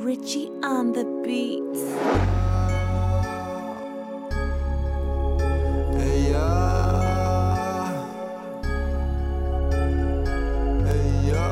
[0.00, 1.82] Richie on the beats.
[5.92, 6.48] Hey ya.
[10.88, 11.44] Hey ya.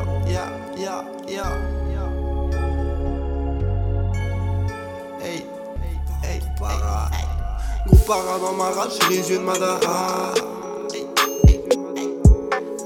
[5.20, 5.44] Hey,
[6.22, 7.10] hey, para.
[7.84, 10.32] Gros para dans ma rage, j'ai les yeux de Madara.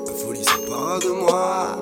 [0.07, 1.79] La folie s'empara de moi.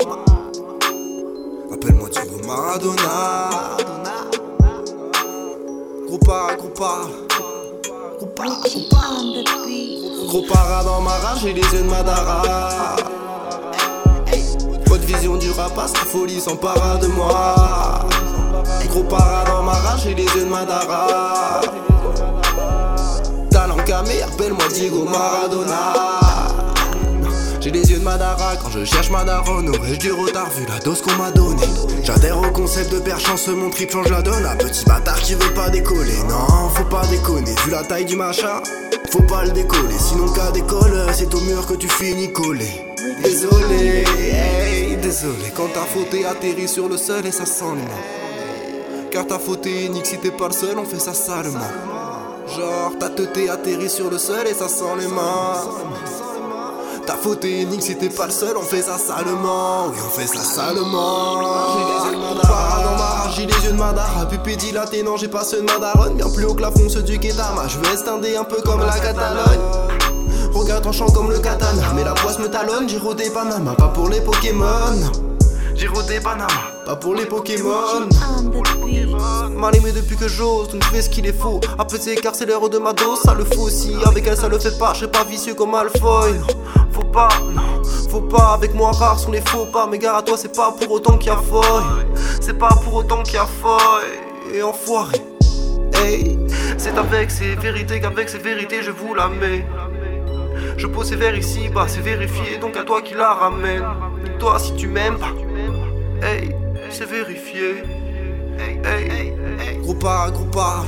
[1.73, 3.60] Appelle-moi Diego Maradona.
[10.29, 12.97] Gros para dans ma rage, j'ai les yeux de Madara.
[14.91, 17.55] Haute vision du rapace, la folie s'empara de moi.
[18.89, 21.61] Gros para dans ma rage, j'ai les yeux de Madara.
[23.51, 26.20] Talent camé, appelle-moi Diego Maradona.
[27.61, 31.03] J'ai les yeux de Madara quand je cherche Madaron Aurais-je du retard vu la dose
[31.03, 31.61] qu'on m'a donnée?
[32.03, 33.19] J'adhère au concept de père
[33.55, 34.47] mon trip change la donne.
[34.47, 36.17] Un petit bâtard qui veut pas décoller.
[36.27, 38.63] Non, faut pas déconner Vu la taille du machin,
[39.11, 42.71] faut pas le décoller Sinon cas décolle, c'est au mur que tu finis collé.
[43.23, 45.53] Désolé, hey, désolé.
[45.55, 49.91] Quand t'as fauté, atterri sur le sol et ça sent le mains Car t'as fauté,
[49.91, 51.61] nique si t'es pas le seul, on fait ça salement.
[52.57, 56.40] Genre t'as teuté, atterri sur le sol et ça sent les mains
[57.11, 59.89] T'as fauté, Nick, si t'es pas le seul, on fait ça salement.
[59.89, 61.41] Oui, on fait ça salement.
[61.73, 64.27] J'ai les yeux de Madara dans ma rage, j'ai les yeux de Madara.
[64.27, 66.15] Pupé dilaté, non, j'ai pas ceux de Madaron.
[66.15, 67.67] Bien plus haut que la fond, ceux du Ketama.
[67.67, 69.59] Je veux estander un peu comme la Catalogne.
[70.55, 71.83] Regarde tranchant comme le katana.
[71.97, 73.75] Mais la poisse me talonne, j'ai rodé Panama.
[73.75, 74.67] Pas pour les Pokémon.
[76.23, 76.47] Panama.
[76.87, 78.09] Pas pour les Pokémon.
[79.57, 81.61] Mal aimé depuis que j'ose, donc je fais ce qu'il est faux.
[82.23, 83.95] Car c'est l'heure de ma dose, ça le faut aussi.
[84.07, 86.33] Avec elle, ça le fait pas, je pas vicieux comme Malfoy.
[86.33, 86.47] Non,
[86.93, 88.55] faut pas, non, faut pas.
[88.55, 89.87] Avec moi, rares sont les faux pas.
[89.87, 91.65] Mais gare à toi, c'est pas pour autant qu'il y a foy.
[92.41, 93.79] C'est pas pour autant qu'il y a foy.
[94.55, 95.21] Et enfoiré.
[95.95, 96.39] Hey,
[96.79, 99.67] c'est avec ces vérités qu'avec ces vérités, je vous la mets.
[100.77, 103.85] Je pose ces vers ici, bah c'est vérifié, donc à toi qui la ramène.
[104.39, 105.35] Toi, si tu m'aimes pas,
[106.23, 106.55] hey,
[106.91, 107.85] c'est vérifié.
[108.59, 110.85] Hey, hey, hey, gros pas, gros pas.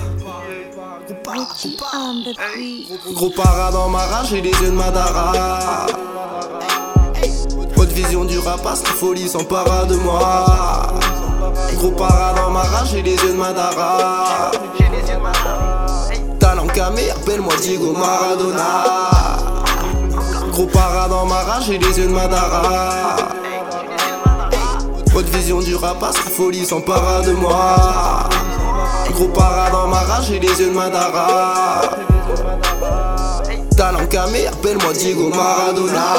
[3.13, 5.87] Gros para dans ma rage, j'ai les yeux de Madara.
[7.77, 10.47] Haute vision du rapace, la folie s'empara de moi.
[11.75, 14.51] Gros para dans ma rage, j'ai les yeux de Madara.
[16.39, 18.85] Talent camé, appelle-moi Diego Maradona.
[20.51, 23.17] Gros para dans ma rage, j'ai les yeux de Madara.
[25.15, 28.29] Haute vision du rapace, folie s'empara de moi.
[29.13, 31.83] Gros para dans ma rage, j'ai les yeux de Madara.
[33.77, 36.15] Talent camé, appelle-moi Diego Maradona.